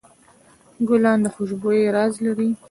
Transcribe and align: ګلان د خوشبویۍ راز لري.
ګلان 0.87 1.17
د 1.23 1.27
خوشبویۍ 1.35 1.83
راز 1.95 2.13
لري. 2.25 2.49